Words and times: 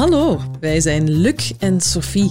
Hallo, 0.00 0.40
wij 0.60 0.80
zijn 0.80 1.10
Luc 1.10 1.52
en 1.58 1.80
Sophie 1.80 2.30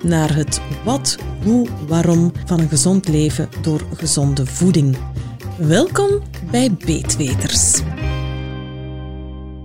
naar 0.03 0.35
het 0.35 0.61
wat, 0.83 1.17
hoe, 1.43 1.67
waarom 1.87 2.31
van 2.45 2.59
een 2.59 2.69
gezond 2.69 3.07
leven 3.07 3.49
door 3.61 3.87
gezonde 3.95 4.45
voeding. 4.45 4.97
Welkom 5.57 6.21
bij 6.51 6.73
Beetweters. 6.73 7.79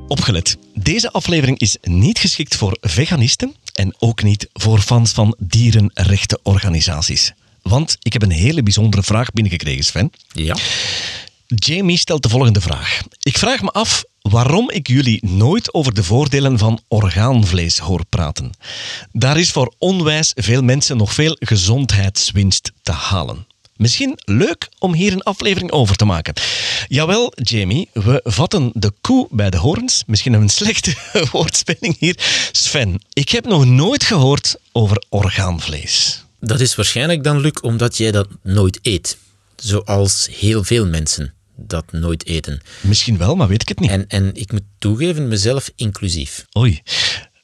Opgelet. 0.08 0.56
Deze 0.74 1.12
aflevering 1.12 1.58
is 1.58 1.76
niet 1.82 2.18
geschikt 2.18 2.56
voor 2.56 2.76
veganisten 2.80 3.54
en 3.72 3.94
ook 3.98 4.22
niet 4.22 4.48
voor 4.52 4.78
fans 4.78 5.12
van 5.12 5.34
dierenrechtenorganisaties. 5.38 7.32
Want 7.62 7.96
ik 8.02 8.12
heb 8.12 8.22
een 8.22 8.30
hele 8.30 8.62
bijzondere 8.62 9.02
vraag 9.02 9.30
binnengekregen, 9.30 9.84
Sven. 9.84 10.10
Ja. 10.32 10.56
Jamie 11.46 11.98
stelt 11.98 12.22
de 12.22 12.28
volgende 12.28 12.60
vraag. 12.60 13.00
Ik 13.22 13.38
vraag 13.38 13.62
me 13.62 13.70
af 13.70 14.04
waarom 14.30 14.70
ik 14.70 14.88
jullie 14.88 15.26
nooit 15.26 15.74
over 15.74 15.94
de 15.94 16.04
voordelen 16.04 16.58
van 16.58 16.80
orgaanvlees 16.88 17.78
hoor 17.78 18.04
praten. 18.08 18.50
Daar 19.12 19.38
is 19.38 19.50
voor 19.50 19.74
onwijs 19.78 20.32
veel 20.34 20.62
mensen 20.62 20.96
nog 20.96 21.12
veel 21.12 21.36
gezondheidswinst 21.38 22.72
te 22.82 22.92
halen. 22.92 23.46
Misschien 23.76 24.18
leuk 24.24 24.68
om 24.78 24.94
hier 24.94 25.12
een 25.12 25.22
aflevering 25.22 25.70
over 25.70 25.96
te 25.96 26.04
maken. 26.04 26.34
Jawel, 26.88 27.32
Jamie, 27.34 27.88
we 27.92 28.20
vatten 28.24 28.70
de 28.74 28.92
koe 29.00 29.26
bij 29.30 29.50
de 29.50 29.56
horens. 29.56 30.02
Misschien 30.06 30.32
een 30.32 30.48
slechte 30.48 30.94
woordspeling 31.32 31.96
hier. 31.98 32.48
Sven, 32.52 33.00
ik 33.12 33.28
heb 33.28 33.44
nog 33.44 33.64
nooit 33.64 34.04
gehoord 34.04 34.56
over 34.72 35.04
orgaanvlees. 35.08 36.24
Dat 36.40 36.60
is 36.60 36.74
waarschijnlijk 36.74 37.24
dan, 37.24 37.40
Luc, 37.40 37.60
omdat 37.60 37.96
jij 37.96 38.10
dat 38.10 38.28
nooit 38.42 38.78
eet. 38.82 39.18
Zoals 39.56 40.28
heel 40.32 40.64
veel 40.64 40.86
mensen 40.86 41.35
dat 41.56 41.92
nooit 41.92 42.26
eten. 42.26 42.60
Misschien 42.80 43.18
wel, 43.18 43.36
maar 43.36 43.48
weet 43.48 43.62
ik 43.62 43.68
het 43.68 43.80
niet. 43.80 43.90
En, 43.90 44.06
en 44.08 44.34
ik 44.34 44.52
moet 44.52 44.62
toegeven, 44.78 45.28
mezelf 45.28 45.70
inclusief. 45.76 46.46
Oei. 46.58 46.82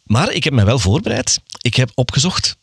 Maar 0.05 0.33
ik 0.33 0.45
heb 0.45 0.53
me 0.53 0.65
wel 0.65 0.79
voorbereid. 0.79 1.41
Ik 1.61 1.75
heb 1.75 1.91
opgezocht 1.95 2.57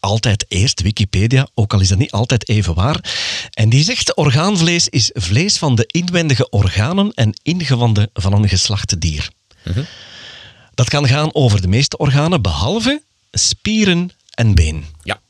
altijd 0.00 0.44
eerst 0.48 0.82
Wikipedia, 0.82 1.48
ook 1.54 1.72
al 1.72 1.80
is 1.80 1.88
dat 1.88 1.98
niet 1.98 2.10
altijd 2.10 2.48
even 2.48 2.74
waar. 2.74 3.00
En 3.50 3.68
die 3.68 3.84
zegt 3.84 4.16
orgaanvlees 4.16 4.88
is 4.88 5.10
vlees 5.12 5.58
van 5.58 5.74
de 5.74 5.84
inwendige 5.86 6.48
organen 6.48 7.12
en 7.14 7.40
ingewanden 7.42 8.10
van 8.12 8.32
een 8.32 8.48
geslachte 8.48 8.98
dier. 8.98 9.30
Dat 10.74 10.88
kan 10.88 11.06
gaan 11.06 11.34
over 11.34 11.60
de 11.60 11.68
meeste 11.68 11.96
organen, 11.96 12.42
behalve 12.42 13.02
spieren 13.30 14.10
en 14.30 14.54
been. 14.54 14.84
Ja. 15.02 15.20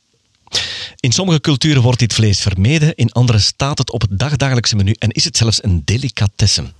In 1.01 1.11
sommige 1.11 1.41
culturen 1.41 1.81
wordt 1.81 1.99
dit 1.99 2.13
vlees 2.13 2.39
vermeden, 2.39 2.95
in 2.95 3.11
andere 3.11 3.39
staat 3.39 3.77
het 3.77 3.91
op 3.91 4.01
het 4.01 4.19
dagdagelijkse 4.19 4.75
menu 4.75 4.95
en 4.99 5.09
is 5.09 5.23
het 5.23 5.37
zelfs 5.37 5.63
een 5.63 5.81
delicatesse. 5.85 6.73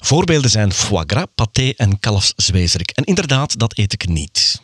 Voorbeelden 0.00 0.50
zijn 0.50 0.72
foie 0.72 1.04
gras, 1.06 1.24
paté 1.34 1.72
en 1.76 1.98
kalfszwezerik. 1.98 2.90
En 2.90 3.04
inderdaad, 3.04 3.58
dat 3.58 3.78
eet 3.78 3.92
ik 3.92 4.08
niet. 4.08 4.60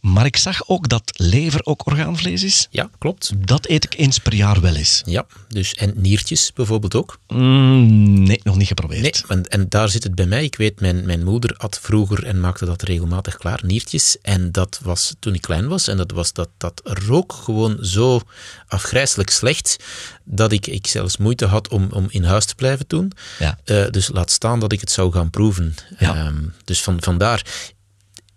Maar 0.00 0.26
ik 0.26 0.36
zag 0.36 0.68
ook 0.68 0.88
dat 0.88 1.12
lever 1.14 1.60
ook 1.64 1.86
orgaanvlees 1.86 2.42
is. 2.42 2.68
Ja, 2.70 2.90
klopt. 2.98 3.32
Dat 3.36 3.68
eet 3.68 3.84
ik 3.84 3.94
eens 3.98 4.18
per 4.18 4.34
jaar 4.34 4.60
wel 4.60 4.74
eens. 4.74 5.02
Ja, 5.04 5.26
dus 5.48 5.74
en 5.74 5.92
niertjes 5.96 6.52
bijvoorbeeld 6.52 6.94
ook. 6.94 7.18
Mm, 7.28 8.22
nee, 8.22 8.40
nog 8.42 8.56
niet 8.56 8.66
geprobeerd. 8.66 9.02
Nee, 9.02 9.22
en, 9.28 9.44
en 9.48 9.68
daar 9.68 9.88
zit 9.88 10.02
het 10.02 10.14
bij 10.14 10.26
mij. 10.26 10.44
Ik 10.44 10.56
weet, 10.56 10.80
mijn, 10.80 11.06
mijn 11.06 11.24
moeder 11.24 11.56
at 11.56 11.78
vroeger 11.82 12.24
en 12.24 12.40
maakte 12.40 12.64
dat 12.64 12.82
regelmatig 12.82 13.36
klaar, 13.36 13.60
niertjes. 13.64 14.16
En 14.22 14.52
dat 14.52 14.80
was 14.82 15.14
toen 15.18 15.34
ik 15.34 15.40
klein 15.40 15.68
was. 15.68 15.88
En 15.88 15.96
dat, 15.96 16.10
was, 16.10 16.32
dat, 16.32 16.48
dat 16.56 16.80
rook 16.84 17.32
gewoon 17.32 17.78
zo 17.80 18.20
afgrijselijk 18.66 19.30
slecht, 19.30 19.76
dat 20.24 20.52
ik, 20.52 20.66
ik 20.66 20.86
zelfs 20.86 21.16
moeite 21.16 21.46
had 21.46 21.68
om, 21.68 21.88
om 21.90 22.06
in 22.08 22.24
huis 22.24 22.44
te 22.44 22.54
blijven 22.54 22.84
doen. 22.88 23.12
Ja. 23.38 23.58
Eh, 23.64 23.90
dus 23.90 24.08
laat 24.08 24.30
staan 24.30 24.60
dat 24.60 24.72
ik 24.72 24.80
het 24.80 24.90
zou 24.90 25.12
gaan 25.12 25.30
proeven. 25.30 25.74
Ja. 25.98 26.14
Ehm, 26.14 26.44
dus 26.64 26.82
van, 26.82 26.96
vandaar. 27.02 27.42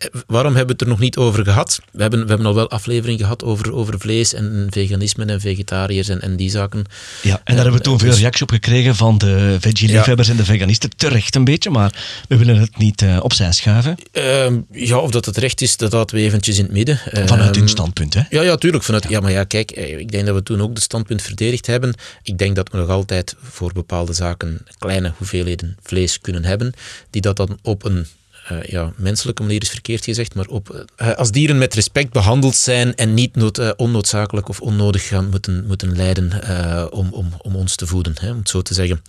Eh, 0.02 0.22
Waarom 0.28 0.56
hebben 0.56 0.66
we 0.66 0.72
het 0.72 0.82
er 0.82 0.88
nog 0.88 1.00
niet 1.00 1.18
over 1.18 1.44
gehad? 1.44 1.80
We 1.92 2.02
hebben, 2.02 2.22
we 2.22 2.28
hebben 2.28 2.46
al 2.48 2.56
wel 2.56 2.70
afleveringen 2.70 3.20
gehad 3.20 3.44
over, 3.44 3.74
over 3.74 4.00
vlees 4.00 4.34
en 4.34 4.68
veganisme 4.70 5.26
en 5.26 5.40
vegetariërs 5.42 6.08
en, 6.10 6.22
en 6.22 6.36
die 6.36 6.50
zaken. 6.50 6.84
Ja, 7.22 7.32
en 7.34 7.42
daar 7.46 7.56
hebben 7.56 7.74
we 7.74 7.82
toen 7.82 8.00
veel 8.00 8.10
dus- 8.10 8.20
reactie 8.20 8.44
op 8.44 8.50
gekregen 8.52 8.96
van 8.96 9.18
de 9.18 9.58
veggie-liefhebbers 9.60 10.30
en 10.30 10.36
de 10.38 10.46
veganisten. 10.46 10.90
Terecht 10.96 11.36
een 11.36 11.44
beetje, 11.44 11.70
maar 11.70 11.94
we 12.28 12.38
willen 12.38 12.58
het 12.60 12.78
niet 12.78 13.02
eh, 13.02 13.18
opzij 13.22 13.52
schuiven. 13.52 13.98
Ehm, 14.12 14.60
ja, 14.72 14.98
of 14.98 15.12
dat 15.12 15.26
het 15.26 15.38
recht 15.38 15.62
is, 15.62 15.78
dat 15.78 15.92
laten 15.94 16.16
we 16.16 16.22
eventjes 16.22 16.58
in 16.58 16.64
het 16.64 16.74
midden. 16.74 16.98
Vanuit 17.12 17.56
hun 17.56 17.64
Ehm, 17.64 17.68
standpunt, 17.68 18.14
hè? 18.14 18.22
Ja, 18.30 18.42
ja, 18.42 18.56
tuurlijk. 18.56 18.84
Vanuit, 18.84 19.06
ja. 19.10 19.20
maar 19.20 19.32
ja, 19.32 19.44
kijk, 19.44 19.72
eh, 19.72 19.98
ik 20.00 20.12
denk 20.12 20.26
dat 20.26 20.36
we 20.36 20.44
toen 20.44 20.62
ook 20.62 20.76
de 20.76 20.82
standpunt 20.82 21.22
verdedigd 21.22 21.68
hebben. 21.68 21.94
Ik 22.24 22.38
denk 22.38 22.56
dat 22.56 22.70
we 22.72 22.78
nog 22.78 22.90
altijd 22.90 23.36
voor 23.42 23.74
bepaalde 23.74 24.14
zaken 24.14 24.66
kleine 24.80 25.14
hoeveelheden 25.18 25.78
vlees 25.84 26.20
kunnen 26.20 26.46
hebben, 26.46 26.74
die 27.10 27.22
dat 27.22 27.36
dan 27.36 27.58
op 27.62 27.86
een 27.86 28.06
eh, 28.48 28.64
ja, 28.64 28.92
menselijke 28.96 29.42
manier 29.42 29.62
is 29.62 29.70
verkeerd 29.70 30.04
gezegd, 30.04 30.36
maar 30.36 30.48
op, 30.48 30.86
eh, 30.96 31.14
als 31.14 31.32
dieren 31.32 31.58
met 31.58 31.74
respect 31.74 32.12
behandeld 32.12 32.56
zijn 32.56 32.96
en 32.96 33.14
niet 33.14 33.36
nood, 33.36 33.58
eh, 33.58 33.70
onnoodzakelijk 33.76 34.50
of 34.50 34.62
onnodig 34.62 35.08
gaan 35.08 35.30
moeten, 35.30 35.66
moeten 35.68 35.96
lijden 35.96 36.44
eh, 36.44 36.86
om, 36.90 37.14
om, 37.14 37.34
om 37.38 37.56
ons 37.56 37.76
te 37.76 37.88
voeden, 37.88 38.14
hè, 38.20 38.32
om 38.32 38.38
het 38.38 38.50
zo 38.50 38.62
te 38.62 38.74
zeggen. 38.74 39.02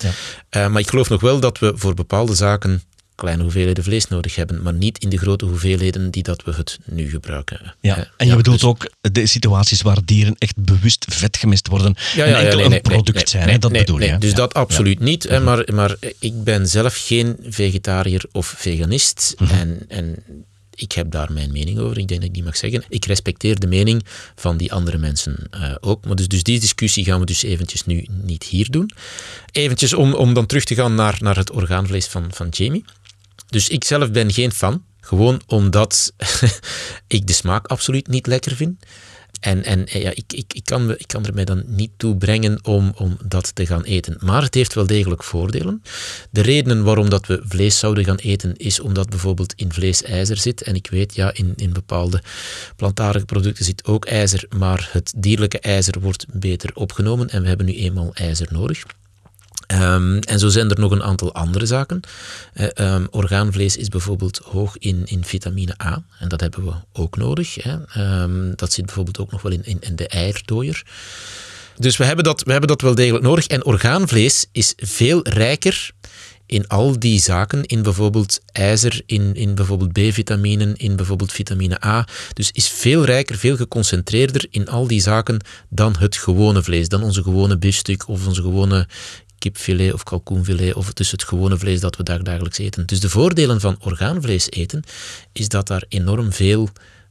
Eh, 0.49 0.69
maar 0.69 0.81
ik 0.81 0.89
geloof 0.89 1.09
nog 1.09 1.21
wel 1.21 1.41
dat 1.41 1.59
we 1.59 1.73
voor 1.75 1.95
bepaalde 1.95 2.35
zaken 2.35 2.83
kleine 3.23 3.43
hoeveelheden 3.43 3.85
vlees 3.85 4.07
nodig 4.09 4.35
hebben, 4.35 4.63
maar 4.63 4.73
niet 4.73 4.99
in 4.99 5.09
de 5.09 5.17
grote 5.17 5.45
hoeveelheden 5.45 6.11
die 6.11 6.23
dat 6.23 6.45
we 6.45 6.53
het 6.53 6.79
nu 6.85 7.11
gebruiken. 7.11 7.75
Ja, 7.81 8.11
en 8.17 8.27
je 8.27 8.37
bedoelt 8.37 8.61
dus- 8.61 8.69
ook 8.69 8.91
de 9.01 9.27
situaties 9.27 9.83
waar 9.83 9.99
dieren 10.05 10.35
echt 10.39 10.57
bewust 10.57 11.07
vet 11.09 11.37
gemist 11.37 11.69
worden 11.69 11.95
Ja, 12.15 12.25
en 12.25 12.31
ja, 12.31 12.39
enkel 12.39 12.57
nee, 12.57 12.77
een 12.77 12.81
product 12.81 13.17
nee, 13.17 13.27
zijn. 13.27 13.47
nee? 13.47 13.59
Dat 13.59 13.73
bedoel 13.73 14.01
je. 14.01 14.19
Dus 14.19 14.35
dat 14.35 14.55
absoluut 14.55 15.01
niet. 15.01 15.23
Hè, 15.23 15.41
maar, 15.41 15.69
maar 15.75 15.97
ik 16.19 16.45
ben 16.45 16.67
zelf 16.67 16.97
geen 17.07 17.37
vegetariër 17.43 18.25
of 18.33 18.55
veganist. 18.57 19.35
Mhm. 19.39 19.55
en, 19.55 19.79
en 19.89 20.17
ik 20.75 20.93
heb 20.93 21.11
daar 21.11 21.33
mijn 21.33 21.53
mening 21.53 21.79
over. 21.79 21.99
Ik 21.99 22.09
denk 22.09 22.21
dat 22.21 22.29
ik 22.29 22.35
die 22.35 22.45
mag 22.45 22.57
zeggen. 22.57 22.85
Ik 22.89 23.05
respecteer 23.05 23.59
de 23.59 23.67
mening 23.67 24.05
van 24.35 24.57
die 24.57 24.73
andere 24.73 24.99
mensen 24.99 25.37
eh, 25.51 25.75
ook. 25.81 26.05
Maar 26.05 26.17
dus, 26.17 26.29
dus 26.29 26.43
die 26.43 26.61
discussie 26.61 27.05
gaan 27.05 27.21
we 27.21 27.27
dus 27.27 27.43
eventjes 27.43 27.85
nu 27.85 28.07
niet 28.23 28.45
hier 28.45 28.71
doen. 28.71 28.91
Eventjes 29.53 29.93
om, 29.93 30.15
om 30.15 30.35
dan 30.35 30.47
terug 30.47 30.65
te 30.65 30.75
gaan 30.75 30.95
naar, 30.95 31.19
naar 31.21 31.37
het 31.37 31.51
orgaanvlees 31.51 32.07
van, 32.07 32.27
van 32.31 32.49
Jamie. 32.49 32.85
Dus 33.53 33.69
ik 33.69 33.85
zelf 33.85 34.11
ben 34.11 34.33
geen 34.33 34.53
fan. 34.53 34.85
Gewoon 35.01 35.41
omdat 35.47 36.13
ik 37.07 37.27
de 37.27 37.33
smaak 37.33 37.67
absoluut 37.67 38.09
niet 38.09 38.27
lekker 38.27 38.57
vind. 38.57 38.85
En, 39.41 39.65
en 39.65 39.87
eh, 39.87 40.03
ja, 40.03 40.11
ik, 40.11 40.33
ik, 40.33 40.53
ik, 40.53 40.65
kan 40.65 40.91
ik 40.91 41.07
kan 41.07 41.27
er 41.27 41.35
mij 41.35 41.45
dan 41.45 41.63
niet 41.67 41.91
toe 41.97 42.17
brengen 42.17 42.65
om, 42.65 42.93
om 42.97 43.17
dat 43.25 43.55
te 43.55 43.67
gaan 43.67 43.83
eten. 43.83 44.17
Maar 44.21 44.43
het 44.43 44.55
heeft 44.55 44.75
wel 44.75 44.87
degelijk 44.87 45.25
voordelen. 45.25 45.83
De 46.31 46.41
redenen 46.41 46.85
waarom 46.85 47.11
dat 47.11 47.27
we 47.27 47.43
vlees 47.45 47.79
zouden 47.79 48.05
gaan 48.05 48.17
eten, 48.17 48.57
is 48.57 48.81
omdat 48.81 49.11
bijvoorbeeld 49.11 49.55
in 49.57 49.73
vlees 49.73 50.03
ijzer 50.03 50.37
zit. 50.37 50.63
En 50.63 50.75
ik 50.75 50.91
weet, 50.91 51.15
ja, 51.15 51.35
in, 51.35 51.53
in 51.57 51.73
bepaalde 51.73 52.23
plantaardige 52.77 53.25
producten 53.25 53.65
zit 53.65 53.85
ook 53.85 54.05
ijzer, 54.05 54.47
maar 54.57 54.89
het 54.93 55.13
dierlijke 55.17 55.61
ijzer 55.61 56.01
wordt 56.01 56.27
beter 56.33 56.71
opgenomen. 56.75 57.29
En 57.29 57.43
we 57.43 57.49
hebben 57.49 57.67
nu 57.67 57.75
eenmaal 57.75 58.11
ijzer 58.15 58.49
nodig. 58.51 58.85
Ehm, 59.67 60.19
en 60.19 60.39
zo 60.39 60.49
zijn 60.49 60.71
er 60.71 60.81
nog 60.81 60.91
een 60.91 61.03
aantal 61.03 61.35
andere 61.35 61.67
zaken. 61.67 62.01
Ehm, 62.55 63.05
orgaanvlees 63.11 63.77
is 63.77 63.89
bijvoorbeeld 63.89 64.41
hoog 64.45 64.79
in, 64.79 65.03
in 65.05 65.25
vitamine 65.25 65.75
A. 65.85 66.03
En 66.19 66.29
dat 66.29 66.41
hebben 66.41 66.65
we 66.65 66.73
ook 66.93 67.17
nodig. 67.17 67.55
Hè. 67.55 67.77
Ehm, 67.87 68.53
dat 68.55 68.73
zit 68.73 68.85
bijvoorbeeld 68.87 69.19
ook 69.19 69.31
nog 69.31 69.43
wel 69.43 69.53
in, 69.53 69.65
in, 69.65 69.79
in 69.81 69.97
de 69.97 70.09
eierdooier. 70.09 70.83
Dus 71.77 71.97
we 71.97 72.05
hebben, 72.05 72.25
dat, 72.25 72.43
we 72.43 72.51
hebben 72.51 72.69
dat 72.69 72.81
wel 72.81 72.95
degelijk 72.95 73.25
nodig. 73.25 73.47
En 73.47 73.65
orgaanvlees 73.65 74.47
is 74.53 74.73
veel 74.77 75.29
rijker 75.29 75.91
in 76.47 76.69
al 76.69 76.99
die 76.99 77.21
zaken, 77.21 77.67
in 77.67 77.83
bijvoorbeeld 77.83 78.41
ijzer, 78.53 79.03
in, 79.07 79.35
in 79.35 79.55
bijvoorbeeld 79.55 79.93
B-vitaminen, 79.93 80.77
in 80.77 80.97
bijvoorbeeld 80.97 81.33
vitamine 81.33 81.85
A. 81.85 82.07
Dus 82.33 82.51
is 82.51 82.69
veel 82.69 83.05
rijker, 83.05 83.37
veel 83.37 83.57
geconcentreerder 83.57 84.47
in 84.51 84.69
al 84.69 84.87
die 84.87 85.01
zaken 85.01 85.41
dan 85.69 85.95
het 85.99 86.17
gewone 86.17 86.63
vlees, 86.63 86.89
dan 86.89 87.03
onze 87.03 87.23
gewone 87.23 87.59
biefstuk 87.59 88.09
of 88.09 88.27
onze 88.27 88.43
gewone 88.43 88.87
kipfilet 89.43 89.93
of 89.93 90.03
kalkoenfilet 90.03 90.75
of 90.75 90.93
dus 90.93 91.11
het 91.11 91.25
gewone 91.25 91.59
vlees 91.59 91.81
dat 91.81 91.97
we 91.97 92.03
dagelijks 92.03 92.59
eten. 92.59 92.87
Dus 92.87 93.01
de 93.01 93.09
voordelen 93.09 93.61
van 93.61 93.77
orgaanvlees 93.81 94.51
eten 94.51 94.83
is 95.33 95.49
dat 95.49 95.67
daar 95.67 95.85
enorm 95.89 96.33
veel 96.33 96.69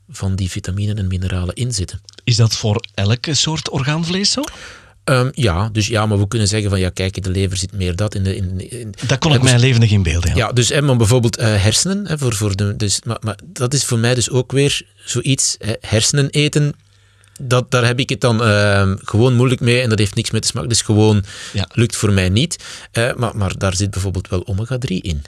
van 0.10 0.36
die 0.36 0.50
vitaminen 0.50 0.98
en 0.98 1.08
mineralen 1.08 1.56
in 1.56 1.72
zitten. 1.74 2.02
Is 2.24 2.36
dat 2.36 2.56
voor 2.56 2.84
elke 2.94 3.34
soort 3.34 3.70
orgaanvlees 3.70 4.32
zo? 4.32 4.42
Ehm, 5.04 5.30
ja, 5.34 5.70
dus 5.70 5.88
ja, 5.88 6.06
maar 6.06 6.20
we 6.20 6.28
kunnen 6.28 6.48
zeggen 6.48 6.70
van 6.70 6.80
ja, 6.80 6.90
kijk, 6.90 7.16
in 7.18 7.24
de 7.24 7.30
lever 7.30 7.58
zit 7.58 7.72
meer 7.74 7.96
dat. 7.96 8.16
In 8.16 8.24
de, 8.24 8.36
in, 8.36 8.70
in- 8.70 8.94
Dat 9.08 9.20
kon 9.20 9.34
ik 9.34 9.42
dus- 9.42 9.52
mij 9.52 9.60
levendig 9.60 9.92
inbeelden. 9.92 10.30
Ja. 10.30 10.36
Ja, 10.36 10.52
dus 10.52 10.70
hè, 10.70 10.82
maar 10.82 10.98
bijvoorbeeld 10.98 11.38
eh, 11.38 11.64
hersenen. 11.64 12.08
Hè, 12.08 12.18
voor, 12.18 12.34
voor 12.34 12.56
de, 12.56 12.76
dus, 12.76 13.00
maar, 13.04 13.18
maar 13.22 13.38
dat 13.46 13.74
is 13.74 13.86
voor 13.86 14.00
mij 14.00 14.14
dus 14.16 14.30
ook 14.30 14.52
weer 14.52 14.82
zoiets. 15.06 15.56
Hè, 15.60 15.74
hersenen 15.80 16.30
eten, 16.30 16.74
dat, 17.42 17.72
daar 17.72 17.86
heb 17.86 18.00
ik 18.00 18.10
het 18.10 18.22
dan 18.22 18.44
eh, 18.44 18.92
gewoon 19.04 19.34
moeilijk 19.34 19.62
mee 19.62 19.82
en 19.82 19.90
dat 19.90 20.00
heeft 20.00 20.16
niks 20.16 20.32
met 20.32 20.42
de 20.42 20.48
smaak. 20.48 20.70
Dus 20.70 20.82
gewoon 20.82 21.24
Ja. 21.54 21.68
lukt 21.74 21.96
voor 21.96 22.12
mij 22.12 22.30
niet. 22.30 22.64
Eh, 22.92 23.14
maar, 23.14 23.38
maar 23.38 23.58
daar 23.58 23.76
zit 23.76 23.92
bijvoorbeeld 23.92 24.30
wel 24.30 24.46
omega-3 24.48 24.96
in. 25.02 25.22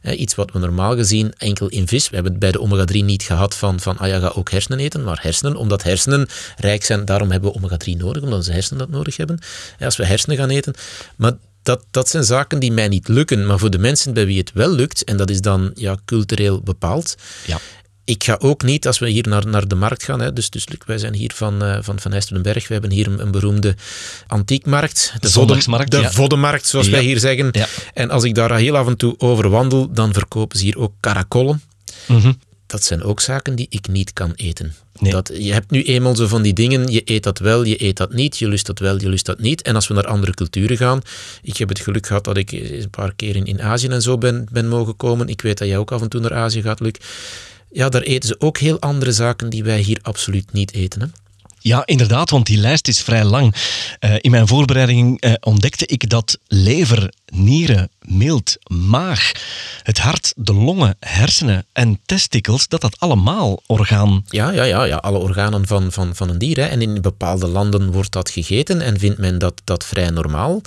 Hè, 0.00 0.12
iets 0.12 0.34
wat 0.34 0.52
we 0.52 0.58
normaal 0.58 0.96
gezien 0.96 1.32
enkel 1.36 1.68
in 1.68 1.88
vis. 1.88 2.08
We 2.08 2.14
hebben 2.14 2.32
het 2.32 2.40
bij 2.40 2.52
de 2.52 2.60
omega-3 2.60 3.04
niet 3.04 3.22
gehad 3.22 3.54
van, 3.56 3.80
van 3.80 3.98
ah 3.98 4.08
ja, 4.08 4.18
ga 4.18 4.32
ook 4.34 4.50
hersenen 4.50 4.78
eten. 4.78 5.04
Maar 5.04 5.18
hersenen, 5.22 5.56
omdat 5.56 5.82
hersenen 5.82 6.28
rijk 6.56 6.84
zijn, 6.84 7.04
daarom 7.04 7.30
hebben 7.30 7.52
we 7.52 7.56
omega-3 7.56 7.96
nodig, 7.96 8.22
omdat 8.22 8.38
onze 8.38 8.52
hersenen 8.52 8.78
dat 8.78 8.88
nodig 8.90 9.16
hebben. 9.16 9.38
Hè, 9.76 9.84
als 9.84 9.96
we 9.96 10.06
hersenen 10.06 10.36
gaan 10.36 10.48
eten. 10.50 10.74
Maar 11.16 11.32
dat, 11.62 11.84
dat 11.90 12.08
zijn 12.08 12.24
zaken 12.24 12.58
die 12.58 12.72
mij 12.72 12.88
niet 12.88 13.08
lukken. 13.08 13.46
Maar 13.46 13.58
voor 13.58 13.70
de 13.70 13.78
mensen 13.78 14.12
bij 14.14 14.26
wie 14.26 14.38
het 14.38 14.50
wel 14.54 14.70
lukt, 14.70 15.04
en 15.04 15.16
dat 15.16 15.30
is 15.30 15.40
dan 15.40 15.70
ja, 15.74 15.96
cultureel 16.04 16.60
bepaald. 16.60 17.14
Ja. 17.46 17.58
Ik 18.10 18.24
ga 18.24 18.36
ook 18.38 18.62
niet, 18.62 18.86
als 18.86 18.98
we 18.98 19.08
hier 19.08 19.28
naar, 19.28 19.46
naar 19.46 19.68
de 19.68 19.74
markt 19.74 20.02
gaan, 20.02 20.20
hè, 20.20 20.32
dus, 20.32 20.50
dus 20.50 20.66
wij 20.86 20.98
zijn 20.98 21.14
hier 21.14 21.30
van, 21.34 21.62
eh 21.64 21.78
van, 21.80 22.00
van 22.00 22.10
Heisterdenberg, 22.10 22.68
we 22.68 22.72
hebben 22.72 22.90
hier 22.90 23.06
een, 23.06 23.20
een 23.20 23.30
beroemde 23.30 23.74
antiekmarkt. 24.26 25.14
De, 25.20 25.28
Zondagsmarkt, 25.28 25.90
de 25.90 26.00
ja. 26.00 26.10
voddenmarkt, 26.10 26.66
zoals 26.66 26.86
Ja. 26.86 26.92
wij 26.92 27.02
hier 27.02 27.18
zeggen. 27.18 27.48
Ja. 27.52 27.66
En 27.94 28.10
als 28.10 28.24
ik 28.24 28.34
daar 28.34 28.56
heel 28.56 28.76
af 28.76 28.86
en 28.86 28.96
toe 28.96 29.14
over 29.18 29.48
wandel, 29.50 29.92
dan 29.92 30.12
verkopen 30.12 30.58
ze 30.58 30.64
hier 30.64 30.78
ook 30.78 30.92
karakollen. 31.00 31.62
Mhm. 32.06 32.32
Dat 32.66 32.84
zijn 32.84 33.02
ook 33.02 33.20
zaken 33.20 33.54
die 33.54 33.66
ik 33.70 33.88
niet 33.88 34.12
kan 34.12 34.32
eten. 34.36 34.74
Nee. 34.98 35.12
Dat, 35.12 35.30
je 35.38 35.52
hebt 35.52 35.70
nu 35.70 35.82
eenmaal 35.82 36.16
zo 36.16 36.26
van 36.26 36.42
die 36.42 36.52
dingen, 36.52 36.92
je 36.92 37.02
eet 37.04 37.22
dat 37.22 37.38
wel, 37.38 37.64
je 37.64 37.84
eet 37.84 37.96
dat 37.96 38.12
niet, 38.12 38.38
je 38.38 38.48
lust 38.48 38.66
dat 38.66 38.78
wel, 38.78 39.00
je 39.00 39.08
lust 39.08 39.26
dat 39.26 39.38
niet. 39.40 39.62
En 39.62 39.74
als 39.74 39.88
we 39.88 39.94
naar 39.94 40.06
andere 40.06 40.34
culturen 40.34 40.76
gaan, 40.76 41.00
ik 41.42 41.56
heb 41.56 41.68
het 41.68 41.80
geluk 41.80 42.06
gehad 42.06 42.24
dat 42.24 42.36
ik 42.36 42.52
een 42.52 42.90
paar 42.90 43.12
keer 43.16 43.36
in, 43.36 43.44
in 43.44 43.62
Azië 43.62 43.88
en 43.88 44.02
zo 44.02 44.18
ben, 44.18 44.46
ben 44.52 44.68
mogen 44.68 44.96
komen. 44.96 45.28
Ik 45.28 45.40
weet 45.42 45.58
dat 45.58 45.68
jij 45.68 45.78
ook 45.78 45.92
af 45.92 46.02
en 46.02 46.08
toe 46.08 46.20
naar 46.20 46.34
Azië 46.34 46.62
gaat, 46.62 46.80
Luc. 46.80 46.92
Ja, 47.72 47.88
daar 47.88 48.02
eten 48.02 48.28
ze 48.28 48.40
ook 48.40 48.58
heel 48.58 48.80
andere 48.80 49.12
zaken 49.12 49.50
die 49.50 49.64
wij 49.64 49.80
hier 49.80 49.98
absoluut 50.02 50.52
niet 50.52 50.72
eten. 50.72 51.00
Hè? 51.00 51.06
Ja, 51.62 51.86
inderdaad, 51.86 52.30
want 52.30 52.46
die 52.46 52.58
lijst 52.58 52.88
is 52.88 53.00
vrij 53.00 53.24
lang. 53.24 53.54
Eh, 53.98 54.14
in 54.20 54.30
mijn 54.30 54.46
voorbereiding 54.46 55.20
eh, 55.20 55.32
ontdekte 55.40 55.86
ik 55.86 56.08
dat 56.08 56.38
lever, 56.46 57.12
nieren, 57.26 57.90
milt, 58.00 58.56
maag, 58.66 59.32
het 59.82 59.98
hart, 59.98 60.32
de 60.36 60.54
longen, 60.54 60.96
hersenen 61.00 61.66
en 61.72 62.00
testikels, 62.06 62.68
dat 62.68 62.80
dat 62.80 63.00
allemaal 63.00 63.62
orgaan... 63.66 64.24
Ja, 64.28 64.50
ja, 64.50 64.62
ja, 64.62 64.84
ja, 64.84 64.96
alle 64.96 65.18
organen 65.18 65.66
van, 65.66 65.92
van, 65.92 66.14
van 66.14 66.28
een 66.28 66.38
dier. 66.38 66.56
Hè. 66.56 66.64
En 66.64 66.82
in 66.82 67.00
bepaalde 67.00 67.46
landen 67.46 67.92
wordt 67.92 68.12
dat 68.12 68.30
gegeten 68.30 68.80
en 68.80 68.98
vindt 68.98 69.18
men 69.18 69.38
dat, 69.38 69.60
dat 69.64 69.84
vrij 69.84 70.10
normaal. 70.10 70.60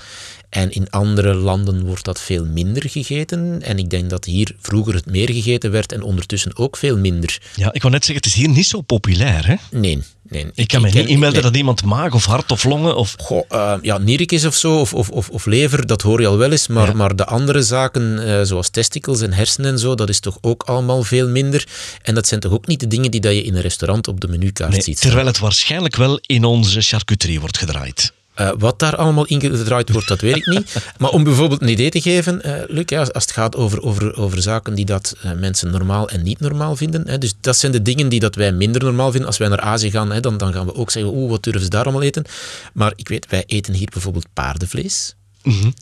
En 0.54 0.72
in 0.72 0.90
andere 0.90 1.34
landen 1.34 1.86
wordt 1.86 2.04
dat 2.06 2.22
veel 2.22 2.46
minder 2.46 2.90
gegeten. 2.90 3.62
En 3.62 3.78
ik 3.78 3.90
denk 3.90 4.10
dat 4.10 4.26
hier 4.26 4.56
vroeger 4.62 4.94
het 4.94 5.06
meer 5.06 5.32
gegeten 5.32 5.72
werd 5.72 5.92
en 5.92 6.02
ondertussen 6.02 6.58
ook 6.58 6.78
veel 6.78 6.98
minder. 6.98 7.38
Ja, 7.56 7.74
ik 7.74 7.82
wou 7.82 7.94
net 7.94 8.06
zeggen, 8.06 8.24
het 8.26 8.34
is 8.36 8.40
hier 8.42 8.50
niet 8.50 8.66
zo 8.66 8.82
populair, 8.82 9.48
hè? 9.48 9.56
Nee, 9.72 10.00
nee. 10.30 10.46
Ik 10.56 10.68
kan 10.68 10.82
me 10.82 10.90
niet 10.90 11.08
inmelden 11.08 11.34
nee. 11.42 11.42
dat 11.42 11.56
iemand 11.56 11.84
maag 11.84 12.14
of 12.14 12.26
hart 12.26 12.52
of 12.52 12.64
longen 12.64 12.96
of... 12.96 13.16
Goh, 13.18 13.44
eh, 13.50 13.74
ja, 13.82 13.98
nierikjes 13.98 14.46
of 14.46 14.56
zo, 14.56 14.80
of, 14.80 14.94
of, 14.94 15.10
of, 15.10 15.30
of 15.30 15.46
lever, 15.46 15.86
dat 15.88 16.02
hoor 16.02 16.22
je 16.22 16.28
al 16.28 16.38
wel 16.38 16.52
eens. 16.52 16.68
Maar, 16.68 16.88
Ja. 16.88 16.94
maar 16.94 17.16
de 17.16 17.26
andere 17.26 17.62
zaken, 17.64 18.28
eh, 18.28 18.42
zoals 18.44 18.70
testikels 18.70 19.22
en 19.22 19.34
hersenen 19.34 19.72
en 19.72 19.80
zo, 19.80 19.96
dat 19.96 20.10
is 20.10 20.20
toch 20.20 20.38
ook 20.42 20.64
allemaal 20.64 21.04
veel 21.04 21.28
minder. 21.30 21.68
En 22.02 22.16
dat 22.16 22.28
zijn 22.28 22.40
toch 22.40 22.52
ook 22.52 22.68
niet 22.68 22.80
de 22.80 22.88
dingen 22.88 23.12
die 23.12 23.22
dat 23.22 23.34
je 23.34 23.44
in 23.44 23.56
een 23.56 23.62
restaurant 23.62 24.08
op 24.08 24.20
de 24.20 24.28
menukaart 24.28 24.72
Nee, 24.72 24.82
ziet. 24.82 25.02
terwijl 25.02 25.26
het 25.26 25.40
waarschijnlijk 25.40 25.96
wel 25.96 26.20
in 26.22 26.44
onze 26.44 26.82
charcuterie 26.82 27.40
wordt 27.40 27.58
gedraaid. 27.58 28.14
Eh, 28.34 28.52
wat 28.58 28.80
daar 28.80 28.96
allemaal 28.96 29.26
in 29.26 29.42
gedraaid 29.42 29.90
wordt, 29.90 30.08
dat 30.08 30.22
weet 30.22 30.36
ik 30.36 30.46
niet. 30.46 30.76
Maar 30.98 31.10
om 31.10 31.24
bijvoorbeeld 31.24 31.62
een 31.62 31.68
idee 31.68 31.90
te 31.90 32.02
geven, 32.02 32.42
eh 32.42 32.54
Luc, 32.68 32.86
als 32.86 33.10
het 33.14 33.32
gaat 33.32 33.56
over, 33.56 33.82
over, 33.82 34.18
over 34.18 34.42
zaken 34.42 34.76
die 34.76 34.86
dat 34.86 35.16
eh, 35.22 35.32
mensen 35.32 35.72
normaal 35.72 36.10
en 36.10 36.24
niet 36.24 36.40
normaal 36.40 36.76
vinden. 36.76 37.08
Hè, 37.08 37.18
dus 37.18 37.34
dat 37.42 37.58
zijn 37.58 37.72
de 37.72 37.82
dingen 37.82 38.10
die 38.10 38.20
dat 38.20 38.36
wij 38.36 38.52
minder 38.52 38.84
normaal 38.84 39.10
vinden. 39.10 39.28
Als 39.28 39.38
wij 39.38 39.48
naar 39.48 39.60
Azië 39.60 39.92
gaan, 39.92 40.12
hè, 40.12 40.20
dan, 40.20 40.38
dan 40.38 40.54
gaan 40.54 40.66
we 40.66 40.76
ook 40.76 40.92
zeggen, 40.92 41.14
oeh, 41.14 41.30
wat 41.30 41.44
durven 41.44 41.62
ze 41.62 41.70
daar 41.70 41.84
allemaal 41.84 42.02
eten? 42.02 42.26
Maar 42.74 42.94
ik 42.96 43.08
weet, 43.08 43.30
wij 43.30 43.44
eten 43.46 43.74
hier 43.74 43.90
bijvoorbeeld 43.92 44.28
paardenvlees. 44.34 45.16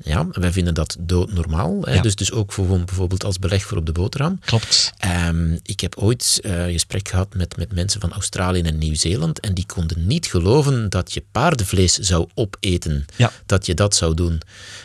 Ja, 0.03 0.27
wij 0.31 0.51
vinden 0.51 0.73
dat 0.73 0.95
doodnormaal. 0.99 1.89
Ja. 1.89 2.01
dus, 2.01 2.15
dus 2.15 2.31
ook 2.31 2.51
voor, 2.51 2.65
bijvoorbeeld 2.67 3.23
als 3.23 3.39
beleg 3.39 3.63
voor 3.63 3.77
op 3.77 3.85
de 3.85 3.91
boterham. 3.91 4.39
Klopt. 4.45 4.93
Ehm, 4.97 5.57
ik 5.63 5.79
heb 5.79 5.95
ooit 5.95 6.39
eh, 6.43 6.65
een 6.65 6.71
gesprek 6.71 7.09
gehad 7.09 7.33
met, 7.35 7.57
met 7.57 7.73
mensen 7.73 8.01
van 8.01 8.13
Australië 8.13 8.61
en 8.61 8.77
Nieuw-Zeeland 8.77 9.39
en 9.39 9.53
die 9.53 9.65
konden 9.65 10.07
niet 10.07 10.25
geloven 10.25 10.89
dat 10.89 11.13
je 11.13 11.23
paardenvlees 11.31 11.93
zou 11.93 12.27
opeten. 12.33 13.05
Ja. 13.15 13.31
Dat 13.45 13.65
je 13.65 13.73
dat 13.73 13.95
zou 13.95 14.13
doen. 14.13 14.41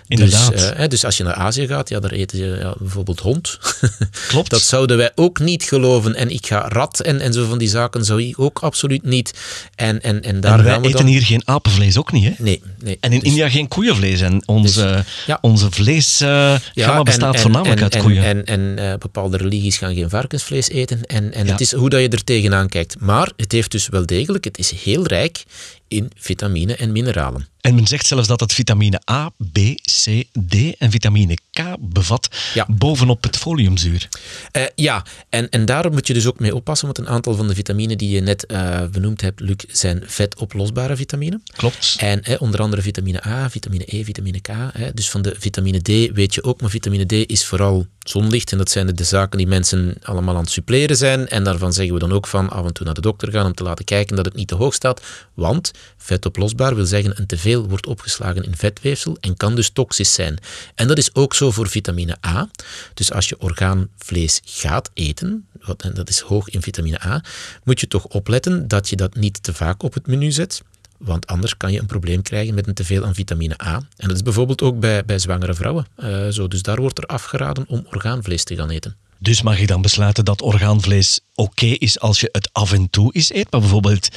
Inderdaad. 0.06 0.52
Dus, 0.52 0.70
eh, 0.70 0.76
hè, 0.76 0.88
dus 0.88 1.04
als 1.04 1.16
je 1.16 1.24
naar 1.24 1.34
Azië 1.34 1.66
gaat, 1.66 1.88
ja, 1.88 2.00
daar 2.00 2.10
eten 2.10 2.38
je 2.38 2.56
ja, 2.60 2.74
bijvoorbeeld 2.78 3.20
hond. 3.20 3.58
Klopt. 4.28 4.50
Dat 4.50 4.60
zouden 4.60 4.96
wij 4.96 5.12
ook 5.14 5.38
niet 5.38 5.62
geloven. 5.62 6.14
En 6.14 6.30
ik 6.30 6.46
ga 6.46 6.68
rat 6.68 7.00
en, 7.00 7.20
en 7.20 7.32
zo 7.32 7.48
van 7.48 7.58
die 7.58 7.68
zaken 7.68 8.04
zou 8.04 8.22
ik 8.22 8.38
ook 8.38 8.58
absoluut 8.58 9.02
niet. 9.02 9.34
En, 9.74 10.02
en, 10.02 10.22
en 10.22 10.40
daar 10.40 10.58
en 10.58 10.64
wij 10.64 10.72
gaan 10.72 10.82
we 10.82 10.88
eten 10.88 11.00
dan... 11.00 11.08
hier 11.08 11.22
geen 11.22 11.42
apenvlees 11.44 11.98
ook 11.98 12.12
niet, 12.12 12.24
hè? 12.24 12.32
Nee, 12.38 12.62
nee. 12.82 12.96
En 13.00 13.12
in 13.12 13.18
Dus- 13.18 13.28
India 13.28 13.48
geen 13.48 13.68
koeienvlees. 13.68 14.20
En 14.20 14.42
onze, 14.66 15.04
ja. 15.26 15.38
onze 15.40 15.70
vleesgamma 15.70 16.60
Ja, 16.74 17.02
bestaat 17.02 17.34
en- 17.34 17.40
voornamelijk 17.40 17.76
en, 17.78 17.82
uit 17.82 17.94
en, 17.94 18.00
koeien. 18.00 18.22
En, 18.24 18.44
en, 18.44 18.78
eh, 18.78 18.98
bepaalde 18.98 19.36
religies 19.36 19.76
gaan 19.78 19.94
geen 19.94 20.10
varkensvlees 20.10 20.68
eten. 20.68 21.00
En, 21.06 21.32
en 21.32 21.46
Ja. 21.46 21.52
het 21.52 21.60
is 21.60 21.72
hoe 21.72 21.90
dat 21.90 22.00
je 22.00 22.08
er 22.08 22.24
tegenaan 22.24 22.68
kijkt. 22.68 22.96
Maar 23.00 23.30
het 23.36 23.52
heeft 23.52 23.70
dus 23.70 23.88
wel 23.88 24.06
degelijk, 24.06 24.44
het 24.44 24.58
is 24.58 24.70
heel 24.70 25.06
rijk 25.06 25.44
in 25.88 26.10
vitamine 26.16 26.76
en 26.76 26.92
mineralen. 26.92 27.48
En 27.60 27.74
men 27.74 27.86
zegt 27.86 28.06
zelfs 28.06 28.28
dat 28.28 28.40
het 28.40 28.52
vitamine 28.52 29.00
A, 29.10 29.28
B, 29.52 29.58
C, 29.82 30.24
D 30.48 30.54
en 30.78 30.90
vitamine 30.90 31.34
K 31.50 31.62
bevat 31.80 32.28
Ja. 32.54 32.66
bovenop 32.68 33.22
het 33.22 33.36
foliumzuur. 33.36 34.08
Eh, 34.50 34.62
ja, 34.74 35.04
en, 35.28 35.48
en 35.50 35.64
daar 35.64 35.92
moet 35.92 36.06
je 36.06 36.14
dus 36.14 36.26
ook 36.26 36.40
mee 36.40 36.54
oppassen, 36.54 36.86
want 36.86 36.98
een 36.98 37.08
aantal 37.08 37.34
van 37.34 37.48
de 37.48 37.54
vitamine 37.54 37.96
die 37.96 38.10
je 38.10 38.20
net 38.20 38.46
eh, 38.46 38.84
benoemd 38.92 39.20
hebt, 39.20 39.40
Luc, 39.40 39.56
zijn 39.68 40.02
vetoplosbare 40.06 40.96
vitamine. 40.96 41.40
Klopt. 41.56 41.96
En 41.98 42.20
hè, 42.22 42.34
onder 42.34 42.60
andere 42.60 42.82
vitamine 42.82 43.26
A, 43.26 43.50
vitamine 43.50 43.84
E, 43.86 44.04
vitamine 44.04 44.40
K. 44.40 44.48
Hè. 44.72 44.94
Dus 44.94 45.10
van 45.10 45.22
de 45.22 45.34
vitamine 45.38 45.78
D 45.82 46.12
weet 46.14 46.34
je 46.34 46.42
ook, 46.44 46.60
maar 46.60 46.70
vitamine 46.70 47.04
D 47.06 47.12
is 47.12 47.44
vooral 47.46 47.86
zonlicht. 47.98 48.52
En 48.52 48.58
dat 48.58 48.70
zijn 48.70 48.86
de 48.86 49.04
zaken 49.04 49.38
die 49.38 49.46
mensen 49.46 49.94
allemaal 50.02 50.34
aan 50.36 50.42
het 50.42 50.50
suppleren 50.50 50.96
zijn. 50.96 51.28
En 51.28 51.44
daarvan 51.44 51.72
zeggen 51.72 51.94
we 51.94 52.00
dan 52.00 52.12
ook 52.12 52.26
van 52.26 52.50
af 52.50 52.66
en 52.66 52.72
toe 52.72 52.84
naar 52.84 52.94
de 52.94 53.00
dokter 53.00 53.30
gaan 53.32 53.46
om 53.46 53.54
te 53.54 53.62
laten 53.62 53.84
kijken 53.84 54.16
dat 54.16 54.24
het 54.24 54.34
niet 54.34 54.48
te 54.48 54.54
hoog 54.54 54.74
staat. 54.74 55.02
Want 55.34 55.70
vetoplosbaar 55.96 56.74
wil 56.74 56.86
zeggen 56.86 57.18
een 57.18 57.26
teveel 57.26 57.68
wordt 57.68 57.86
opgeslagen 57.86 58.42
in 58.42 58.56
vetweefsel 58.56 59.16
en 59.20 59.36
kan 59.36 59.54
dus 59.54 59.70
toxisch 59.70 60.14
zijn. 60.14 60.38
En 60.74 60.88
dat 60.88 60.98
is 60.98 61.14
ook 61.14 61.34
zo 61.34 61.50
voor 61.50 61.68
vitamine 61.68 62.16
A. 62.26 62.48
Dus 62.94 63.12
als 63.12 63.28
je 63.28 63.40
orgaanvlees 63.40 64.40
gaat 64.44 64.90
eten, 64.94 65.46
en 65.76 65.94
dat 65.94 66.08
is 66.08 66.20
hoog 66.20 66.48
in 66.48 66.62
vitamine 66.62 67.04
A, 67.04 67.24
moet 67.64 67.80
je 67.80 67.88
toch 67.88 68.04
opletten 68.04 68.68
dat 68.68 68.88
je 68.88 68.96
dat 68.96 69.14
niet 69.14 69.42
te 69.42 69.54
vaak 69.54 69.82
op 69.82 69.94
het 69.94 70.06
menu 70.06 70.30
zet. 70.30 70.62
Want 70.98 71.26
anders 71.26 71.56
kan 71.56 71.72
je 71.72 71.78
een 71.80 71.86
probleem 71.86 72.22
krijgen 72.22 72.54
met 72.54 72.66
een 72.66 72.74
teveel 72.74 73.04
aan 73.04 73.14
vitamine 73.14 73.62
A. 73.62 73.74
En 73.96 74.08
dat 74.08 74.16
is 74.16 74.22
bijvoorbeeld 74.22 74.62
ook 74.62 74.80
bij, 74.80 75.04
bij 75.04 75.18
zwangere 75.18 75.54
vrouwen. 75.54 75.86
eh, 75.96 76.28
zo. 76.28 76.48
Dus 76.48 76.62
daar 76.62 76.80
wordt 76.80 76.98
er 76.98 77.06
afgeraden 77.06 77.64
om 77.68 77.86
orgaanvlees 77.90 78.44
te 78.44 78.56
gaan 78.56 78.70
eten. 78.70 78.96
Dus 79.18 79.42
mag 79.42 79.60
je 79.60 79.66
dan 79.66 79.82
besluiten 79.82 80.24
dat 80.24 80.42
orgaanvlees 80.42 81.20
oké 81.34 81.66
is 81.66 82.00
als 82.00 82.20
je 82.20 82.28
het 82.32 82.48
af 82.52 82.72
en 82.72 82.90
toe 82.90 83.14
eens 83.14 83.32
eet, 83.32 83.50
maar 83.50 83.60
bijvoorbeeld 83.60 84.08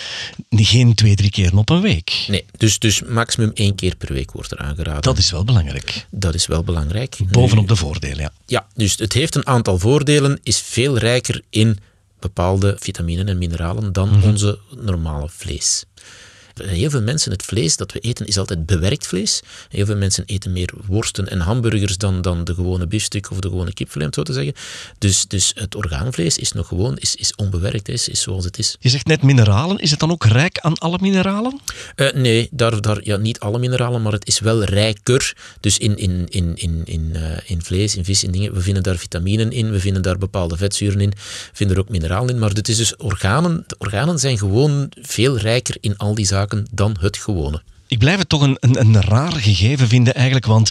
geen 0.50 0.96
twee, 0.96 1.15
drie 1.15 1.29
keer 1.29 1.58
op 1.58 1.70
een 1.70 1.82
week. 1.82 2.25
Nee, 2.27 2.46
dus, 2.58 2.79
dus 2.79 3.01
maximum 3.01 3.51
één 3.53 3.75
keer 3.75 3.96
per 3.96 4.13
week 4.13 4.32
wordt 4.32 4.51
er 4.51 4.58
aangeraden. 4.58 5.01
Dat 5.01 5.18
is 5.18 5.32
wel 5.32 5.44
belangrijk. 5.44 6.08
Dat 6.12 6.34
is 6.34 6.48
wel 6.48 6.63
belangrijk. 6.63 7.18
Bovenop 7.32 7.68
de 7.68 7.75
voordelen, 7.75 8.20
ja. 8.20 8.32
Ja, 8.46 8.68
dus 8.74 8.96
het 8.98 9.13
heeft 9.13 9.36
een 9.36 9.48
aantal 9.48 9.79
voordelen, 9.79 10.39
is 10.44 10.60
veel 10.60 10.98
rijker 10.98 11.41
in 11.50 11.79
bepaalde 12.20 12.75
vitaminen 12.79 13.27
en 13.27 13.38
mineralen 13.38 13.94
dan 13.94 14.24
onze 14.24 14.60
normale 14.77 15.29
vlees. 15.29 15.84
Heel 16.53 16.89
veel 16.89 17.01
mensen, 17.01 17.32
het 17.32 17.44
vlees 17.44 17.77
dat 17.77 17.91
we 17.91 18.00
eten 18.00 18.25
is 18.25 18.38
altijd 18.38 18.65
bewerkt 18.65 19.08
vlees. 19.08 19.41
Heel 19.70 19.86
veel 19.86 19.96
mensen 19.96 20.24
eten 20.25 20.51
meer 20.51 20.70
worsten 20.86 21.29
en 21.29 21.39
hamburgers 21.39 21.98
dan, 21.98 22.22
dan 22.22 22.44
de 22.44 22.53
gewone 22.53 22.88
biefstuk 22.88 23.32
of 23.32 23.39
de 23.39 23.50
gewone 23.50 23.74
kipfilet, 23.74 24.18
om 24.18 24.24
het 24.24 24.27
zo 24.27 24.34
te 24.34 24.34
zeggen. 24.34 24.53
Dus, 24.98 25.25
dus 25.27 25.51
het 25.56 25.75
orgaanvlees 25.75 26.38
is 26.38 26.51
nog 26.51 26.68
gewoon, 26.68 26.98
is, 26.98 27.15
is 27.15 27.36
onbewerkt, 27.36 27.89
is, 27.89 28.10
is 28.10 28.22
zoals 28.22 28.46
het 28.46 28.58
is. 28.58 28.75
Je 28.79 28.89
zegt 28.89 29.06
net 29.06 29.22
mineralen. 29.22 29.77
Is 29.77 29.91
het 29.91 30.00
dan 30.00 30.12
ook 30.12 30.25
rijk 30.25 30.60
aan 30.60 30.77
alle 30.77 30.98
mineralen? 31.01 31.60
Eh, 31.96 32.13
nee, 32.13 32.48
daar, 32.51 32.82
daar, 32.82 33.00
ja, 33.03 33.18
niet 33.18 33.39
alle 33.39 33.60
mineralen, 33.60 34.01
maar 34.01 34.12
het 34.12 34.27
is 34.27 34.39
wel 34.39 34.63
rijker. 34.63 35.36
Dus 35.60 35.77
in, 35.77 35.98
in, 35.98 36.25
in, 36.29 36.51
in, 36.56 36.82
in, 36.86 37.10
eh, 37.13 37.38
in 37.46 37.62
vlees, 37.62 37.96
in 37.96 38.06
vis, 38.06 38.24
in 38.24 38.32
dingen. 38.32 38.53
We 38.53 38.62
vinden 38.62 38.84
daar 38.84 38.98
vitaminen 38.98 39.51
in, 39.51 39.72
we 39.72 39.79
vinden 39.79 40.01
daar 40.01 40.18
bepaalde 40.18 40.58
vetzuren 40.58 41.01
in, 41.01 41.10
we 41.10 41.18
vinden 41.53 41.75
er 41.75 41.82
ook 41.82 41.89
mineralen 41.89 42.29
in. 42.29 42.39
Maar 42.39 42.50
het 42.50 42.68
is 42.68 42.77
dus 42.77 42.96
organen. 42.96 43.63
De 43.68 43.75
organen 43.77 44.20
zijn 44.20 44.38
gewoon 44.38 44.91
veel 45.01 45.38
rijker 45.38 45.77
in 45.79 45.98
al 45.98 46.15
die 46.15 46.25
zaken 46.25 46.38
dan 46.72 46.98
het 47.00 47.17
gewone. 47.17 47.62
Ik 47.88 48.00
blijf 48.00 48.17
het 48.17 48.29
toch 48.29 48.41
een, 48.41 48.58
een, 48.60 48.79
een 48.79 49.01
raar 49.01 49.31
gegeven 49.31 49.88
vinden 49.88 50.13
eigenlijk, 50.13 50.46
want 50.46 50.69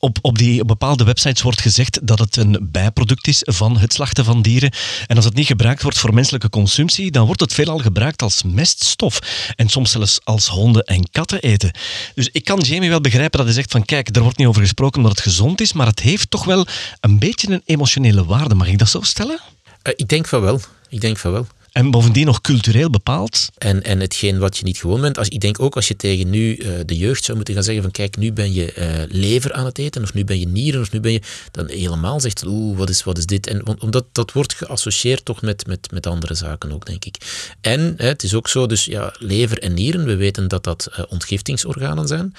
op, 0.00 0.18
op 0.22 0.38
die 0.38 0.64
bepaalde 0.64 1.04
websites 1.04 1.42
wordt 1.42 1.60
gezegd 1.60 2.06
dat 2.06 2.18
het 2.18 2.36
een 2.36 2.68
bijproduct 2.72 3.26
is 3.26 3.42
van 3.44 3.78
het 3.78 3.92
slachten 3.92 4.24
van 4.24 4.42
dieren. 4.42 4.72
En 5.06 5.16
als 5.16 5.24
het 5.24 5.34
niet 5.34 5.46
gebruikt 5.46 5.82
wordt 5.82 5.98
voor 5.98 6.14
menselijke 6.14 6.50
consumptie, 6.50 7.10
dan 7.10 7.26
wordt 7.26 7.40
het 7.40 7.52
veelal 7.52 7.78
gebruikt 7.78 8.22
als 8.22 8.42
meststof. 8.42 9.18
En 9.56 9.68
soms 9.68 9.90
zelfs 9.90 10.20
als 10.24 10.48
honden 10.48 10.84
en 10.84 11.10
katten 11.10 11.40
eten. 11.40 11.70
Dus 12.14 12.28
ik 12.32 12.44
kan 12.44 12.60
Jamie 12.60 12.88
wel 12.88 13.00
begrijpen 13.00 13.38
dat 13.38 13.46
hij 13.46 13.56
zegt 13.56 13.70
van 13.70 13.84
kijk, 13.84 14.16
er 14.16 14.22
wordt 14.22 14.38
niet 14.38 14.46
over 14.46 14.62
gesproken 14.62 14.96
omdat 14.96 15.16
het 15.16 15.26
gezond 15.26 15.60
is, 15.60 15.72
maar 15.72 15.86
het 15.86 16.00
heeft 16.00 16.30
toch 16.30 16.44
wel 16.44 16.66
een 17.00 17.18
beetje 17.18 17.50
een 17.50 17.62
emotionele 17.64 18.24
waarde. 18.24 18.54
Mag 18.54 18.68
ik 18.68 18.78
dat 18.78 18.88
zo 18.88 19.00
stellen? 19.00 19.40
Uh, 19.82 19.92
ik 19.96 20.08
denk 20.08 20.26
van 20.26 20.40
wel. 20.40 20.60
Ik 20.88 21.00
denk 21.00 21.18
van 21.18 21.32
wel. 21.32 21.46
En 21.72 21.90
bovendien 21.90 22.26
nog 22.26 22.40
cultureel 22.40 22.90
bepaald. 22.90 23.48
En, 23.58 23.82
en 23.82 24.00
hetgeen 24.00 24.38
wat 24.38 24.56
je 24.56 24.64
niet 24.64 24.78
gewoon 24.78 25.00
bent. 25.00 25.18
Als, 25.18 25.28
ik 25.28 25.40
denk 25.40 25.60
ook 25.60 25.76
als 25.76 25.88
je 25.88 25.96
tegen 25.96 26.30
nu 26.30 26.56
uh, 26.56 26.68
de 26.86 26.96
jeugd 26.96 27.24
zou 27.24 27.36
moeten 27.36 27.54
gaan 27.54 27.64
zeggen 27.64 27.82
van 27.82 27.92
kijk, 27.92 28.16
nu 28.16 28.32
ben 28.32 28.52
je 28.52 28.74
uh, 28.78 29.14
lever 29.20 29.52
aan 29.52 29.64
het 29.64 29.78
eten, 29.78 30.02
of 30.02 30.14
nu 30.14 30.24
ben 30.24 30.40
je 30.40 30.46
nieren, 30.46 30.80
of 30.80 30.92
nu 30.92 31.00
ben 31.00 31.12
je... 31.12 31.20
Dan 31.50 31.68
helemaal 31.68 32.20
zegt, 32.20 32.46
oeh, 32.46 32.78
wat 32.78 32.88
is, 32.88 33.04
wat 33.04 33.18
is 33.18 33.26
dit? 33.26 33.46
En 33.46 33.80
omdat 33.80 34.04
dat 34.12 34.32
wordt 34.32 34.54
geassocieerd 34.54 35.24
toch 35.24 35.42
met, 35.42 35.66
met, 35.66 35.90
met 35.90 36.06
andere 36.06 36.34
zaken 36.34 36.72
ook, 36.72 36.86
denk 36.86 37.04
ik. 37.04 37.16
En 37.60 37.94
hè, 37.96 38.06
het 38.06 38.22
is 38.22 38.34
ook 38.34 38.48
zo, 38.48 38.66
dus 38.66 38.84
ja, 38.84 39.14
lever 39.18 39.58
en 39.58 39.74
nieren, 39.74 40.04
we 40.04 40.16
weten 40.16 40.48
dat 40.48 40.64
dat 40.64 40.88
uh, 40.92 41.04
ontgiftingsorganen 41.08 42.06
zijn. 42.06 42.34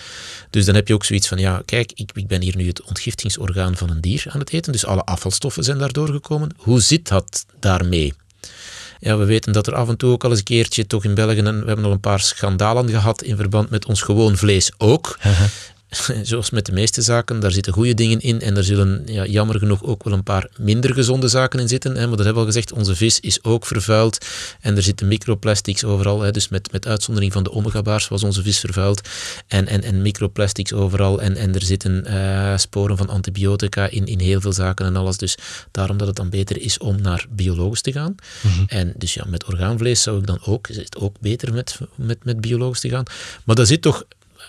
Dus 0.49 0.65
dan 0.65 0.75
heb 0.75 0.87
je 0.87 0.93
ook 0.93 1.05
zoiets 1.05 1.27
van, 1.27 1.37
ja, 1.37 1.61
kijk, 1.65 1.91
ik, 1.95 2.11
ik 2.13 2.27
ben 2.27 2.41
hier 2.41 2.57
nu 2.57 2.67
het 2.67 2.83
ontgiftingsorgaan 2.83 3.77
van 3.77 3.89
een 3.89 4.01
dier 4.01 4.25
aan 4.27 4.39
het 4.39 4.53
eten, 4.53 4.71
dus 4.71 4.85
alle 4.85 5.03
afvalstoffen 5.03 5.63
zijn 5.63 5.77
daardoor 5.77 6.09
gekomen. 6.09 6.49
Hoe 6.57 6.81
zit 6.81 7.07
dat 7.07 7.45
daarmee? 7.59 8.13
Ja, 9.03 9.17
we 9.17 9.25
weten 9.25 9.53
dat 9.53 9.67
er 9.67 9.75
af 9.75 9.89
en 9.89 9.97
toe 9.97 10.11
ook 10.11 10.23
al 10.23 10.29
eens 10.29 10.39
een 10.39 10.45
keertje, 10.45 10.87
toch 10.87 11.03
in 11.03 11.13
België, 11.13 11.37
en 11.37 11.61
we 11.61 11.67
hebben 11.67 11.85
al 11.85 11.91
een 11.91 11.99
paar 11.99 12.19
schandalen 12.19 12.89
gehad 12.89 13.23
in 13.23 13.35
verband 13.35 13.69
met 13.69 13.85
ons 13.85 14.01
gewoon 14.01 14.37
vlees 14.37 14.71
ook. 14.77 15.17
zoals 16.23 16.49
met 16.49 16.65
de 16.65 16.71
meeste 16.71 17.01
zaken, 17.01 17.39
daar 17.39 17.51
zitten 17.51 17.73
goede 17.73 17.93
dingen 17.93 18.19
in 18.19 18.41
en 18.41 18.57
er 18.57 18.63
zullen 18.63 19.03
ja, 19.05 19.25
jammer 19.25 19.59
genoeg 19.59 19.83
ook 19.83 20.03
wel 20.03 20.13
een 20.13 20.23
paar 20.23 20.49
minder 20.57 20.93
gezonde 20.93 21.27
zaken 21.27 21.59
in 21.59 21.67
zitten. 21.67 21.95
Hè, 21.95 22.07
maar 22.07 22.17
dat 22.17 22.25
hebben 22.25 22.33
we 22.33 22.39
al 22.39 22.53
gezegd, 22.53 22.71
onze 22.71 22.95
vis 22.95 23.19
is 23.19 23.43
ook 23.43 23.65
vervuild 23.65 24.25
en 24.61 24.75
er 24.75 24.83
zitten 24.83 25.07
microplastics 25.07 25.83
overal. 25.83 26.21
Hè, 26.21 26.31
dus 26.31 26.49
met, 26.49 26.71
met 26.71 26.87
uitzondering 26.87 27.33
van 27.33 27.43
de 27.43 27.51
omegabaars 27.51 28.07
was 28.07 28.23
onze 28.23 28.41
vis 28.41 28.59
vervuild 28.59 29.09
en, 29.47 29.67
en, 29.67 29.83
en 29.83 30.01
microplastics 30.01 30.73
overal 30.73 31.21
en, 31.21 31.35
en 31.35 31.55
er 31.55 31.63
zitten 31.63 32.03
uh, 32.07 32.57
sporen 32.57 32.97
van 32.97 33.09
antibiotica 33.09 33.87
in, 33.87 34.05
in 34.05 34.19
heel 34.19 34.41
veel 34.41 34.53
zaken 34.53 34.85
en 34.85 34.95
alles. 34.95 35.17
Dus 35.17 35.37
daarom 35.71 35.97
dat 35.97 36.07
het 36.07 36.15
dan 36.15 36.29
beter 36.29 36.61
is 36.61 36.77
om 36.77 37.01
naar 37.01 37.25
biologisch 37.29 37.81
te 37.81 37.91
gaan. 37.91 38.15
Mm 38.41 38.51
-hmm. 38.51 38.65
En 38.67 38.93
dus 38.97 39.13
ja, 39.13 39.25
met 39.27 39.45
orgaanvlees 39.45 40.01
zou 40.01 40.19
ik 40.19 40.27
dan 40.27 40.39
ook, 40.45 40.67
is 40.67 40.77
het 40.77 40.97
ook 40.97 41.15
beter 41.19 41.53
met, 41.53 41.77
met, 41.95 42.23
met 42.23 42.41
biologisch 42.41 42.79
te 42.79 42.89
gaan. 42.89 43.05
Maar 43.43 43.55
dat 43.55 43.67
zit 43.67 43.81
toch 43.81 44.03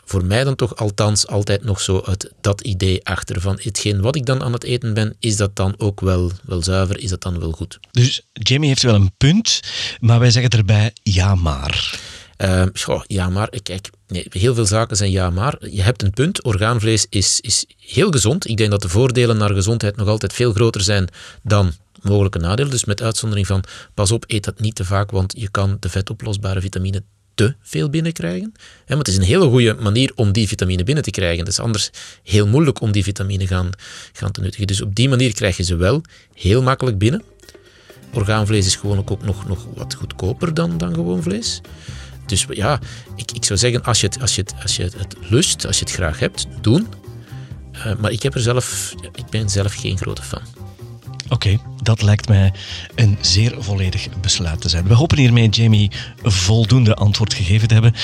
voor 0.05 0.25
mij 0.25 0.45
dan 0.45 0.55
toch 0.55 0.77
althans 0.77 1.27
altijd 1.27 1.65
nog 1.65 1.81
zo 1.81 2.03
het, 2.05 2.33
dat 2.41 2.61
idee 2.61 3.05
achter 3.05 3.41
van 3.41 3.59
hetgeen 3.63 4.01
wat 4.01 4.17
ik 4.17 4.27
dan 4.27 4.43
aan 4.43 4.53
het 4.53 4.65
eten 4.65 4.95
ben, 4.95 5.17
is 5.19 5.37
dat 5.37 5.57
dan 5.57 5.75
ook 5.79 6.01
wel, 6.01 6.31
wel 6.43 6.63
zuiver, 6.63 6.99
is 6.99 7.11
dat 7.11 7.23
dan 7.23 7.41
wel 7.41 7.53
goed? 7.53 7.79
Dus 7.91 8.23
Jamie 8.33 8.69
heeft 8.69 8.83
wel 8.83 8.95
een 8.95 9.13
punt, 9.17 9.61
maar 10.01 10.19
wij 10.19 10.31
zeggen 10.31 10.51
erbij 10.51 10.91
ja 11.03 11.35
maar. 11.35 12.01
Uh, 12.39 12.65
goh, 12.73 13.03
ja 13.07 13.29
maar, 13.29 13.49
kijk, 13.63 13.91
nee, 14.07 14.27
heel 14.31 14.55
veel 14.55 14.67
zaken 14.67 14.97
zijn 14.97 15.11
ja 15.11 15.31
maar. 15.31 15.69
Je 15.71 15.83
hebt 15.83 16.03
een 16.03 16.11
punt, 16.11 16.45
orgaanvlees 16.45 17.07
is, 17.09 17.41
is 17.41 17.65
heel 17.77 18.11
gezond. 18.11 18.49
Ik 18.49 18.57
denk 18.57 18.71
dat 18.71 18.83
de 18.83 18.89
voordelen 18.89 19.37
naar 19.37 19.55
gezondheid 19.55 19.97
nog 19.97 20.09
altijd 20.09 20.33
veel 20.33 20.53
groter 20.53 20.81
zijn 20.81 21.09
dan 21.43 21.73
mogelijke 22.03 22.39
nadelen. 22.39 22.71
Dus 22.71 22.85
met 22.85 23.03
uitzondering 23.03 23.47
van, 23.47 23.65
pas 23.95 24.11
op, 24.11 24.25
eet 24.27 24.45
dat 24.45 24.61
niet 24.61 24.75
te 24.75 24.85
vaak, 24.85 25.11
want 25.11 25.35
je 25.37 25.51
kan 25.51 25.77
de 25.81 25.89
vetoplosbare 25.89 26.61
vitamine 26.61 27.03
te 27.35 27.55
veel 27.63 27.91
binnenkrijgen. 27.91 28.55
Maar 28.87 28.99
het 28.99 29.09
is 29.09 29.17
een 29.17 29.23
hele 29.23 29.49
goede 29.49 29.75
manier 29.75 30.13
om 30.15 30.33
die 30.33 30.49
vitamine 30.49 30.85
binnen 30.85 31.05
te 31.05 31.11
krijgen. 31.11 31.39
Het 31.39 31.49
is 31.49 31.59
anders 31.59 31.91
heel 32.23 32.47
moeilijk 32.47 32.81
om 32.81 32.93
die 32.93 33.03
vitamine 33.03 33.47
gaan, 33.47 33.71
gaan 34.13 34.31
te 34.33 34.41
nuttigen. 34.41 34.67
Dus 34.67 34.81
op 34.81 34.95
die 34.95 35.09
manier 35.09 35.35
krijg 35.35 35.57
je 35.57 35.63
ze 35.63 35.77
wel 35.77 36.03
heel 36.35 36.63
makkelijk 36.63 36.99
binnen. 36.99 37.23
Orgaanvlees 38.13 38.67
is 38.67 38.77
gewoon 38.77 38.99
ook 38.99 39.23
nog, 39.23 39.49
nog 39.49 39.67
wat 39.75 39.95
goedkoper 39.95 40.55
dan, 40.55 40.79
dan 40.79 40.95
gewoon 40.95 41.23
vlees. 41.23 41.61
Dus 42.27 42.47
ja, 42.51 42.81
ik, 43.17 43.33
ik 43.33 43.45
zou 43.45 43.59
zeggen, 43.59 43.83
als 43.83 44.01
je, 44.01 44.07
het, 44.07 44.21
als, 44.21 44.37
je 44.37 44.43
het, 44.43 44.55
als 44.63 44.77
je 44.77 44.83
het 44.83 45.17
lust, 45.31 45.67
als 45.67 45.79
je 45.79 45.85
het 45.85 45.95
graag 45.95 46.19
hebt, 46.19 46.47
doen. 46.61 46.87
Uh, 47.75 47.97
maar 47.97 48.11
ik, 48.11 48.23
heb 48.23 48.35
er 48.35 48.41
zelf, 48.41 48.95
ik 49.15 49.27
ben 49.31 49.49
zelf 49.49 49.75
geen 49.75 49.99
grote 49.99 50.23
fan. 50.23 50.62
Oké, 51.33 51.49
okay, 51.49 51.59
dat 51.83 52.03
lijkt 52.03 52.29
mij 52.29 52.53
een 52.95 53.19
zeer 53.21 53.55
volledig 53.59 54.09
besluit 54.21 54.61
te 54.61 54.69
zijn. 54.69 54.87
We 54.87 54.95
hopen 54.95 55.19
hiermee 55.19 55.49
Jamie 55.49 55.91
voldoende 56.23 56.95
antwoord 56.95 57.35
gegeven 57.35 57.69
te 57.69 57.75
hebben. 57.75 57.95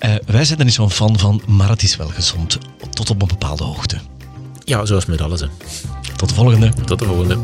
Uh, 0.00 0.14
wij 0.26 0.44
zijn 0.44 0.58
er 0.58 0.64
niet 0.64 0.74
zo'n 0.74 0.90
fan 0.90 1.18
van, 1.18 1.42
maar 1.46 1.68
het 1.68 1.82
is 1.82 1.96
wel 1.96 2.08
gezond. 2.08 2.58
Tot 2.90 3.10
op 3.10 3.22
een 3.22 3.28
bepaalde 3.28 3.64
hoogte. 3.64 3.98
Ja, 4.64 4.84
zoals 4.84 5.06
met 5.06 5.20
alles. 5.20 5.40
Hè. 5.40 5.46
Tot 6.16 6.28
de 6.28 6.34
volgende. 6.34 6.72
Tot 6.84 6.98
de 6.98 7.04
volgende. 7.04 7.38